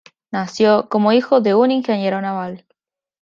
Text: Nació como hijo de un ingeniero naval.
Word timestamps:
Nació 0.31 0.87
como 0.89 1.11
hijo 1.11 1.41
de 1.41 1.53
un 1.53 1.69
ingeniero 1.69 2.21
naval. 2.21 2.65